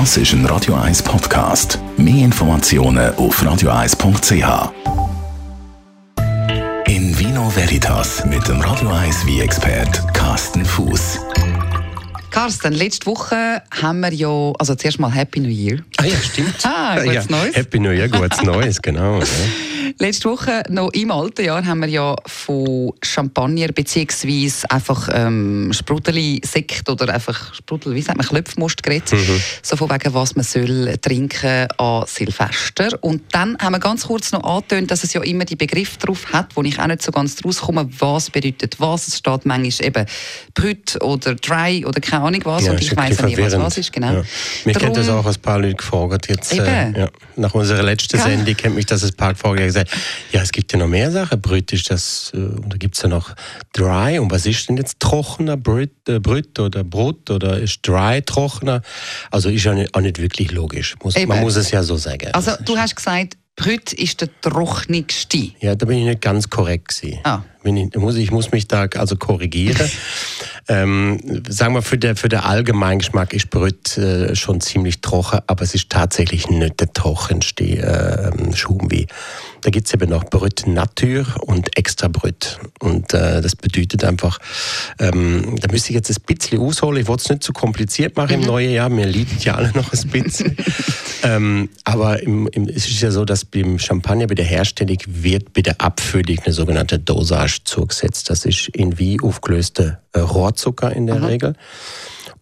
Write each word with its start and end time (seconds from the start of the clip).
Das 0.00 0.16
ist 0.16 0.32
ein 0.32 0.44
Radio 0.46 0.74
1 0.74 1.04
Podcast. 1.04 1.78
Mehr 1.96 2.24
Informationen 2.24 3.14
auf 3.14 3.40
radio1.ch. 3.40 4.72
In 6.88 7.16
Vino 7.16 7.48
Veritas 7.54 8.24
mit 8.26 8.48
dem 8.48 8.60
Radio 8.60 8.88
1 8.88 9.24
wie 9.24 9.40
expert 9.40 10.02
Carsten 10.12 10.64
Fuß. 10.64 11.20
Carsten, 12.32 12.72
letzte 12.72 13.06
Woche 13.06 13.62
haben 13.70 14.00
wir 14.00 14.12
ja, 14.12 14.52
also 14.58 14.74
zuerst 14.74 14.98
mal 14.98 15.12
Happy 15.12 15.38
New 15.38 15.48
Year. 15.48 15.78
Ah 15.98 16.06
ja, 16.06 16.16
stimmt. 16.16 16.56
Ah, 16.64 16.96
gutes 16.96 17.14
ja, 17.14 17.22
Neues. 17.28 17.54
Happy 17.54 17.78
New 17.78 17.92
Year, 17.92 18.08
gutes 18.08 18.42
Neues, 18.42 18.82
genau. 18.82 19.20
Ja. 19.20 19.26
Letzte 19.98 20.28
Woche, 20.28 20.64
noch 20.70 20.92
im 20.92 21.12
alten 21.12 21.44
Jahr, 21.44 21.64
haben 21.64 21.80
wir 21.80 21.88
ja 21.88 22.16
von 22.26 22.92
Champagner 23.02 23.68
bzw. 23.68 24.50
einfach 24.68 25.08
ähm, 25.12 25.72
Sprudeli, 25.72 26.40
Sekt 26.44 26.88
oder 26.88 27.14
einfach 27.14 27.54
Sprudel, 27.54 27.94
wie 27.94 28.02
sagt 28.02 28.18
man, 28.18 28.26
Klöpfmust 28.26 28.82
geredet. 28.82 29.12
Mhm. 29.12 29.40
So 29.62 29.76
von 29.76 29.88
wegen, 29.90 30.12
was 30.12 30.34
man 30.34 30.44
soll 30.44 30.96
trinken 31.00 31.68
an 31.78 32.04
Silvester. 32.08 32.88
Und 33.02 33.22
dann 33.32 33.56
haben 33.58 33.72
wir 33.72 33.78
ganz 33.78 34.06
kurz 34.08 34.32
noch 34.32 34.42
angetönt, 34.42 34.90
dass 34.90 35.04
es 35.04 35.12
ja 35.12 35.22
immer 35.22 35.44
die 35.44 35.54
Begriffe 35.56 35.96
drauf 35.98 36.26
hat, 36.32 36.56
wo 36.56 36.62
ich 36.62 36.78
auch 36.80 36.88
nicht 36.88 37.02
so 37.02 37.12
ganz 37.12 37.36
draus 37.36 37.60
komme, 37.60 37.88
was 38.00 38.30
bedeutet 38.30 38.80
was. 38.80 39.06
Es 39.06 39.18
steht 39.18 39.46
manchmal 39.46 39.86
eben 39.86 40.06
Brüt 40.54 41.00
oder 41.02 41.36
Dry 41.36 41.84
oder 41.86 42.00
keine 42.00 42.24
Ahnung 42.24 42.40
was. 42.44 42.64
Ja, 42.64 42.72
und 42.72 42.80
ich 42.80 42.96
weiß 42.96 43.22
nicht, 43.22 43.38
was 43.38 43.56
was 43.56 43.78
ist. 43.78 43.92
Genau. 43.92 44.12
Ja. 44.12 44.22
Mich 44.64 44.76
kennt 44.76 44.96
das 44.96 45.06
Darum- 45.06 45.24
auch 45.24 45.28
ein 45.28 45.40
paar 45.40 45.60
Leute 45.60 45.76
gefragt. 45.76 46.28
Jetzt, 46.28 46.52
äh, 46.52 46.90
ja, 46.98 47.08
nach 47.36 47.54
unserer 47.54 47.82
letzten. 47.82 48.18
Sendung 48.18 48.56
kennt 48.56 48.74
mich 48.74 48.86
das 48.86 49.04
ein 49.04 49.12
paar 49.14 49.34
gefragt. 49.34 49.83
Ja, 50.32 50.42
es 50.42 50.52
gibt 50.52 50.72
ja 50.72 50.78
noch 50.78 50.88
mehr 50.88 51.10
Sachen. 51.10 51.40
Brüt 51.40 51.72
ist 51.72 51.90
das, 51.90 52.32
äh, 52.34 52.38
und 52.38 52.72
da 52.72 52.76
gibt 52.76 52.96
es 52.96 53.02
ja 53.02 53.08
noch 53.08 53.34
Dry. 53.72 54.18
Und 54.18 54.30
was 54.30 54.46
ist 54.46 54.68
denn 54.68 54.76
jetzt 54.76 55.00
trockener 55.00 55.56
Brüt, 55.56 55.92
äh, 56.08 56.20
Brüt 56.20 56.58
oder 56.58 56.84
Brut 56.84 57.30
oder 57.30 57.58
ist 57.58 57.86
Dry 57.86 58.22
trockener? 58.22 58.82
Also 59.30 59.48
ist 59.48 59.64
ja 59.64 59.74
nicht, 59.74 59.94
auch 59.94 60.00
nicht 60.00 60.20
wirklich 60.20 60.52
logisch. 60.52 60.94
Muss, 61.02 61.14
man 61.26 61.40
muss 61.40 61.56
es 61.56 61.70
ja 61.70 61.82
so 61.82 61.96
sagen. 61.96 62.30
Also 62.32 62.52
du 62.64 62.76
hast 62.76 62.96
gesagt, 62.96 63.36
Brüt 63.56 63.92
ist 63.92 64.20
der 64.20 64.28
trockenigste. 64.40 65.52
Ja, 65.60 65.76
da 65.76 65.86
bin 65.86 65.98
ich 65.98 66.04
nicht 66.04 66.20
ganz 66.20 66.50
korrekt 66.50 66.88
gewesen. 67.00 67.20
Ah. 67.22 67.42
Ich, 67.62 67.96
muss, 67.96 68.16
ich 68.16 68.30
muss 68.32 68.50
mich 68.50 68.66
da 68.66 68.86
also 68.96 69.16
korrigieren. 69.16 69.88
ähm, 70.68 71.42
sagen 71.48 71.74
wir, 71.74 71.82
für 71.82 71.96
den 71.96 72.16
für 72.16 72.28
der 72.28 72.46
Allgemeingeschmack 72.46 73.32
ist 73.32 73.50
Brüt 73.50 73.96
äh, 73.96 74.34
schon 74.34 74.60
ziemlich 74.60 75.00
trocken, 75.00 75.40
aber 75.46 75.62
es 75.62 75.74
ist 75.74 75.88
tatsächlich 75.88 76.50
nicht 76.50 76.80
der 76.80 76.92
trockenste 76.92 77.64
äh, 77.64 78.56
Schumwein. 78.56 79.06
Da 79.64 79.70
gibt's 79.70 79.94
eben 79.94 80.10
noch 80.10 80.24
Brüt 80.24 80.66
Natur 80.66 81.24
und 81.40 81.74
Extra 81.78 82.08
Brüt. 82.08 82.58
Und 82.80 83.14
äh, 83.14 83.40
das 83.40 83.56
bedeutet 83.56 84.04
einfach, 84.04 84.38
ähm, 84.98 85.56
da 85.58 85.72
müsste 85.72 85.88
ich 85.88 85.94
jetzt 85.94 86.10
ein 86.10 86.22
bisschen 86.26 86.60
ausholen. 86.60 87.00
Ich 87.00 87.08
wollte 87.08 87.22
es 87.22 87.30
nicht 87.30 87.42
zu 87.42 87.54
kompliziert 87.54 88.14
machen 88.14 88.42
im 88.42 88.46
neuen 88.46 88.70
Jahr. 88.70 88.90
Mir 88.90 89.06
liegt 89.06 89.42
ja 89.42 89.54
alle 89.54 89.72
noch 89.72 89.90
ein 89.90 90.08
bisschen. 90.10 90.54
ähm, 91.22 91.70
aber 91.84 92.22
im, 92.22 92.46
im, 92.48 92.68
es 92.68 92.86
ist 92.86 93.00
ja 93.00 93.10
so, 93.10 93.24
dass 93.24 93.46
beim 93.46 93.78
Champagner 93.78 94.26
bei 94.26 94.34
der 94.34 94.44
Herstellung 94.44 94.98
wird 95.06 95.54
bei 95.54 95.62
der 95.62 95.80
Abfüllung 95.80 96.40
eine 96.44 96.52
sogenannte 96.52 96.98
Dosage 96.98 97.60
zugesetzt. 97.64 98.28
Das 98.28 98.44
ist 98.44 98.68
in 98.68 98.98
wie 98.98 99.18
aufgelöste 99.22 100.00
äh, 100.12 100.18
Rohrzucker 100.18 100.92
in 100.92 101.06
der 101.06 101.26
Regel. 101.26 101.54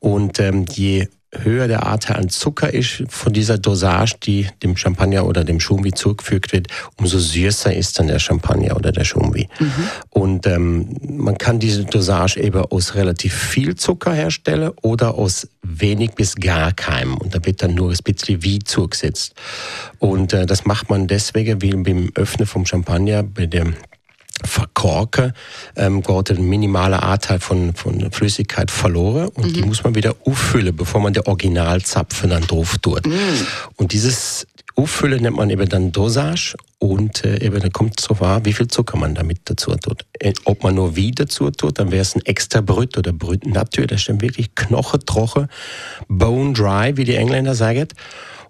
Und 0.00 0.40
ähm, 0.40 0.64
je 0.68 1.06
höher 1.40 1.66
der 1.66 1.86
Anteil 1.86 2.16
an 2.16 2.28
Zucker 2.28 2.72
ist 2.72 3.04
von 3.08 3.32
dieser 3.32 3.58
Dosage, 3.58 4.16
die 4.22 4.48
dem 4.62 4.76
Champagner 4.76 5.26
oder 5.26 5.44
dem 5.44 5.60
Schumwi 5.60 5.92
zugefügt 5.92 6.52
wird, 6.52 6.68
umso 6.98 7.18
süßer 7.18 7.74
ist 7.74 7.98
dann 7.98 8.08
der 8.08 8.18
Champagner 8.18 8.76
oder 8.76 8.92
der 8.92 9.04
Schumwi. 9.04 9.48
Und 10.10 10.46
ähm, 10.46 10.96
man 11.02 11.38
kann 11.38 11.58
diese 11.58 11.84
Dosage 11.84 12.40
eben 12.40 12.62
aus 12.66 12.94
relativ 12.94 13.34
viel 13.34 13.76
Zucker 13.76 14.12
herstellen 14.12 14.72
oder 14.82 15.14
aus 15.14 15.48
wenig 15.62 16.12
bis 16.12 16.36
gar 16.36 16.72
keinem. 16.72 17.16
Und 17.16 17.34
da 17.34 17.44
wird 17.44 17.62
dann 17.62 17.74
nur 17.74 17.90
ein 17.90 17.98
bisschen 18.04 18.42
wie 18.42 18.58
zugesetzt. 18.58 19.34
Und 19.98 20.32
äh, 20.32 20.46
das 20.46 20.64
macht 20.64 20.90
man 20.90 21.06
deswegen, 21.06 21.62
wie 21.62 21.72
beim 21.72 22.10
Öffnen 22.14 22.46
vom 22.46 22.66
Champagner, 22.66 23.22
bei 23.22 23.46
dem 23.46 23.74
Verkorken 24.44 25.32
ähm, 25.76 26.02
geht 26.02 26.30
ein 26.30 26.48
minimaler 26.48 27.02
Anteil 27.02 27.40
von, 27.40 27.74
von 27.74 28.10
Flüssigkeit 28.12 28.70
verloren 28.70 29.28
und 29.28 29.56
die 29.56 29.62
muss 29.62 29.84
man 29.84 29.94
wieder 29.94 30.14
auffüllen, 30.24 30.74
bevor 30.74 31.00
man 31.00 31.12
den 31.12 31.26
Originalzapfen 31.26 32.30
dann 32.30 32.46
drauf 32.46 32.78
tut. 32.78 33.02
Und 33.76 33.92
dieses 33.92 34.46
Auffüllen 34.74 35.22
nennt 35.22 35.36
man 35.36 35.50
eben 35.50 35.68
dann 35.68 35.92
Dosage 35.92 36.56
und 36.78 37.24
äh, 37.24 37.44
eben 37.44 37.60
dann 37.60 37.72
kommt 37.72 38.08
drauf 38.08 38.22
an, 38.22 38.44
wie 38.44 38.52
viel 38.52 38.68
Zucker 38.68 38.96
man 38.96 39.14
damit 39.14 39.40
dazu 39.44 39.74
tut. 39.76 40.04
Äh, 40.18 40.32
Ob 40.44 40.62
man 40.62 40.74
nur 40.74 40.96
wie 40.96 41.10
dazu 41.10 41.50
tut, 41.50 41.78
dann 41.78 41.92
wäre 41.92 42.02
es 42.02 42.16
ein 42.16 42.24
extra 42.24 42.60
Brüt 42.62 42.96
oder 42.96 43.12
Brüt 43.12 43.46
Natur, 43.46 43.86
das 43.86 44.00
ist 44.00 44.08
dann 44.08 44.20
wirklich 44.20 44.54
knochentrocken, 44.54 45.48
bone 46.08 46.54
dry, 46.54 46.96
wie 46.96 47.04
die 47.04 47.16
Engländer 47.16 47.54
sagen. 47.54 47.88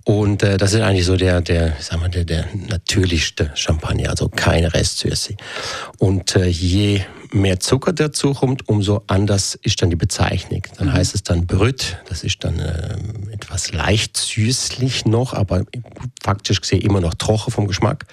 Und 0.04 0.42
äh, 0.42 0.56
das 0.56 0.72
ist 0.72 0.80
eigentlich 0.80 1.06
so 1.06 1.16
der, 1.16 1.40
der, 1.40 1.76
sagen 1.80 2.02
wir, 2.02 2.08
der, 2.08 2.24
der 2.24 2.48
natürlichste 2.54 3.52
Champagner, 3.54 4.10
also 4.10 4.28
keine 4.28 4.72
Restsüße. 4.74 5.36
Und 5.98 6.36
äh, 6.36 6.46
je 6.46 7.02
mehr 7.32 7.60
Zucker 7.60 7.92
dazu 7.92 8.34
kommt, 8.34 8.68
umso 8.68 9.02
anders 9.06 9.54
ist 9.62 9.80
dann 9.80 9.90
die 9.90 9.96
Bezeichnung. 9.96 10.62
Dann 10.76 10.92
heißt 10.92 11.14
es 11.14 11.22
dann 11.22 11.46
Brüt, 11.46 11.98
das 12.08 12.24
ist 12.24 12.44
dann 12.44 12.58
äh, 12.58 12.96
etwas 13.32 13.72
leicht 13.72 14.16
süßlich 14.16 15.06
noch, 15.06 15.32
aber 15.32 15.64
faktisch 16.22 16.60
gesehen 16.60 16.82
immer 16.82 17.00
noch 17.00 17.14
trocken 17.14 17.50
vom 17.50 17.66
Geschmack. 17.66 18.06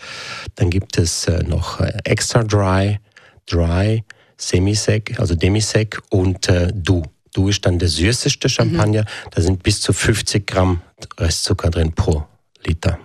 Dann 0.55 0.69
gibt 0.69 0.97
es 0.97 1.25
äh, 1.25 1.43
noch 1.43 1.79
äh, 1.79 1.93
extra 2.03 2.43
dry, 2.43 2.99
dry, 3.45 4.03
semisec, 4.37 5.19
also 5.19 5.35
demisec 5.35 6.01
und 6.09 6.47
äh, 6.47 6.71
du. 6.73 7.03
Du 7.33 7.47
ist 7.49 7.65
dann 7.65 7.79
der 7.79 7.89
süßeste 7.89 8.49
Champagner. 8.49 9.05
Da 9.31 9.41
sind 9.41 9.61
bis 9.63 9.81
zu 9.81 9.93
50 9.93 10.45
Gramm 10.47 10.81
Restzucker 11.17 11.69
drin 11.69 11.93
pro 11.93 12.23
Liter. 12.65 12.97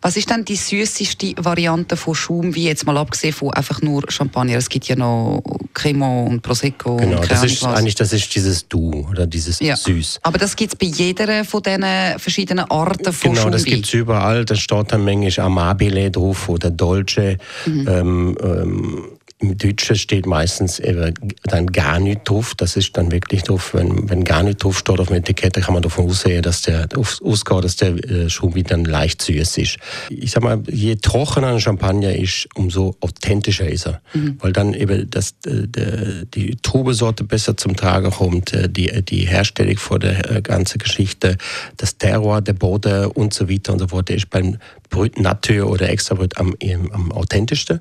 Was 0.00 0.16
ist 0.16 0.30
denn 0.30 0.44
die 0.46 0.56
süßeste 0.56 1.34
Variante 1.36 1.94
von 1.96 2.14
Schaum, 2.14 2.54
wie 2.54 2.64
jetzt 2.64 2.86
mal 2.86 2.96
abgesehen 2.96 3.34
von 3.34 3.52
einfach 3.52 3.82
nur 3.82 4.02
Champagner? 4.08 4.56
Es 4.56 4.70
gibt 4.70 4.88
ja 4.88 4.96
noch 4.96 5.42
Cremo 5.74 6.24
und 6.24 6.40
Prosecco 6.40 6.96
Genau, 6.96 7.20
und 7.20 7.30
das 7.30 7.44
ist 7.44 7.62
was. 7.62 7.74
eigentlich 7.76 7.94
das 7.94 8.14
ist 8.14 8.34
dieses 8.34 8.66
Du 8.68 9.06
oder 9.10 9.26
dieses 9.26 9.60
ja. 9.60 9.76
Süß. 9.76 10.20
Aber 10.22 10.38
das 10.38 10.56
gibt 10.56 10.72
es 10.72 10.78
bei 10.78 10.86
jeder 10.86 11.44
von 11.44 11.62
diesen 11.62 11.84
verschiedenen 12.18 12.70
Arten 12.70 13.12
von 13.12 13.34
Genau, 13.34 13.50
das 13.50 13.60
Schaumwein. 13.62 13.74
gibt's 13.76 13.92
überall. 13.92 14.44
Da 14.46 14.54
steht 14.54 14.92
dann 14.92 15.04
manchmal 15.04 15.46
Amabile 15.46 16.10
drauf 16.10 16.48
oder 16.48 16.70
Dolce. 16.70 17.36
Mhm. 17.66 17.86
Ähm, 17.88 18.38
ähm, 18.42 19.04
Im 19.40 19.56
Deutschen 19.56 19.96
steht 19.96 20.26
meistens 20.26 20.78
eben 20.78 21.14
dann 21.44 21.66
gar 21.68 21.98
nicht 21.98 22.28
drauf. 22.28 22.54
Das 22.56 22.76
ist 22.76 22.94
dann 22.96 23.10
wirklich 23.10 23.42
drauf, 23.42 23.72
wenn, 23.72 24.08
wenn 24.10 24.22
gar 24.22 24.42
nicht 24.42 24.62
drauf 24.62 24.78
steht 24.78 25.00
auf 25.00 25.08
dem 25.08 25.16
Etikette, 25.16 25.62
kann 25.62 25.72
man 25.72 25.82
davon 25.82 26.06
aussehen, 26.06 26.42
dass 26.42 26.62
der 26.62 26.88
ausgeht, 26.94 27.64
dass 27.64 27.76
der 27.76 27.92
äh, 28.04 28.28
Schaumwein 28.28 28.64
dann 28.64 28.84
leicht 28.84 29.22
süß 29.22 29.56
ist. 29.56 29.78
Ich 30.10 30.32
sag 30.32 30.42
mal, 30.42 30.62
je 30.68 30.96
trockener 30.96 31.48
ein 31.48 31.60
Champagner 31.60 32.14
ist, 32.14 32.48
umso 32.54 32.96
authentischer 33.00 33.66
ist 33.66 33.86
er. 33.86 34.02
Weil 34.40 34.52
dann 34.52 34.74
eben 34.74 35.08
das, 35.08 35.34
äh, 35.46 35.66
der, 35.66 36.26
die 36.26 36.56
Trubesorte 36.60 37.24
besser 37.24 37.56
zum 37.56 37.76
Tragen 37.76 38.10
kommt, 38.10 38.52
äh, 38.52 38.68
die, 38.68 39.02
die 39.02 39.26
Herstellung 39.26 39.78
vor 39.78 39.98
der 39.98 40.42
ganzen 40.42 40.78
Geschichte, 40.78 41.38
das 41.78 41.96
Terroir, 41.96 42.42
der 42.42 42.52
Boden 42.52 43.06
und 43.06 43.32
so 43.32 43.48
weiter 43.48 43.72
und 43.72 43.78
so 43.78 43.88
fort, 43.88 44.10
der 44.10 44.16
ist 44.16 44.28
beim 44.28 44.58
Brüt 44.90 45.18
Natur 45.18 45.70
oder 45.70 45.88
Extrabrüt 45.88 46.36
am, 46.36 46.54
am 46.92 47.12
authentischsten. 47.12 47.80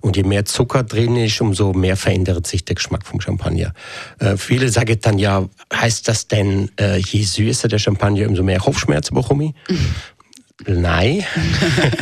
Und 0.00 0.16
je 0.16 0.22
mehr 0.22 0.44
Zucker 0.44 0.87
drin 0.88 1.16
ist, 1.16 1.40
umso 1.40 1.72
mehr 1.72 1.96
verändert 1.96 2.46
sich 2.46 2.64
der 2.64 2.74
Geschmack 2.74 3.06
vom 3.06 3.20
Champagner. 3.20 3.72
Äh, 4.18 4.36
viele 4.36 4.68
sagen 4.68 4.98
dann 5.00 5.18
ja, 5.18 5.48
heißt 5.72 6.08
das 6.08 6.28
denn, 6.28 6.70
äh, 6.80 6.98
je 6.98 7.22
süßer 7.22 7.68
der 7.68 7.78
Champagner, 7.78 8.28
umso 8.28 8.42
mehr 8.42 8.58
Kopfschmerzen 8.58 9.14
bekomme 9.14 9.46
ich? 9.46 9.76
Nein, 10.66 11.24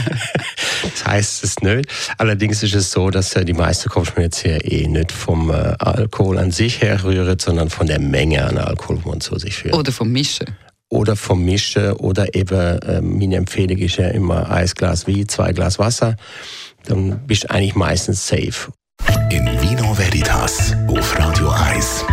das 0.82 1.06
heißt 1.06 1.44
es 1.44 1.60
nicht. 1.60 1.90
Allerdings 2.16 2.62
ist 2.62 2.74
es 2.74 2.90
so, 2.90 3.10
dass 3.10 3.36
äh, 3.36 3.44
die 3.44 3.52
meisten 3.52 3.90
Kopfschmerzen 3.90 4.50
ja 4.50 4.56
eh 4.56 4.86
nicht 4.86 5.12
vom 5.12 5.50
äh, 5.50 5.74
Alkohol 5.78 6.38
an 6.38 6.50
sich 6.52 6.80
herrühren, 6.80 7.38
sondern 7.38 7.68
von 7.68 7.86
der 7.86 8.00
Menge 8.00 8.44
an 8.44 8.56
Alkohol, 8.56 9.00
die 9.04 9.08
man 9.08 9.20
zu 9.20 9.38
sich 9.38 9.56
führt. 9.56 9.74
Oder 9.74 9.92
vom 9.92 10.10
Mischen. 10.10 10.46
Oder 10.88 11.16
vom 11.16 11.44
Mischen 11.44 11.92
oder 11.92 12.34
eben, 12.34 12.78
äh, 12.80 13.02
meine 13.02 13.36
Empfehlung 13.36 13.76
ist 13.78 13.96
ja 13.96 14.08
immer 14.08 14.50
ein 14.50 14.66
Glas 14.68 15.06
Wein, 15.06 15.28
zwei 15.28 15.52
Glas 15.52 15.78
Wasser. 15.78 16.16
Dann 16.86 17.18
bist 17.26 17.44
du 17.44 17.50
eigentlich 17.50 17.74
meistens 17.74 18.26
safe. 18.26 18.72
In 19.30 19.44
Vino 19.60 19.96
Veritas 19.98 20.72
auf 20.86 21.18
Radio 21.18 21.50
1. 21.50 22.04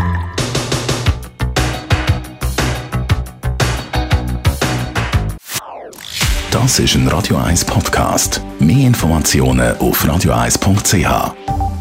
Das 6.50 6.80
ist 6.80 6.96
ein 6.96 7.08
Radio 7.08 7.38
1 7.38 7.66
Podcast. 7.66 8.42
Mehr 8.60 8.88
Informationen 8.88 9.78
auf 9.78 10.04
radio1.ch. 10.06 11.73